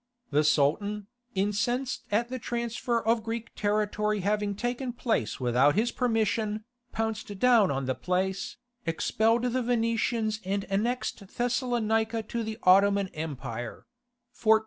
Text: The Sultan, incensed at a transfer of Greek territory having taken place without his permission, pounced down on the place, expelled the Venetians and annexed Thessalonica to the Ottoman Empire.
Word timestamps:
The 0.31 0.43
Sultan, 0.43 1.05
incensed 1.35 2.07
at 2.11 2.31
a 2.31 2.39
transfer 2.39 2.99
of 3.03 3.21
Greek 3.21 3.53
territory 3.55 4.21
having 4.21 4.55
taken 4.55 4.93
place 4.93 5.39
without 5.39 5.75
his 5.75 5.91
permission, 5.91 6.63
pounced 6.91 7.37
down 7.37 7.69
on 7.69 7.85
the 7.85 7.93
place, 7.93 8.57
expelled 8.87 9.43
the 9.43 9.61
Venetians 9.61 10.39
and 10.43 10.65
annexed 10.71 11.27
Thessalonica 11.37 12.23
to 12.23 12.41
the 12.41 12.57
Ottoman 12.63 13.09
Empire. 13.09 13.85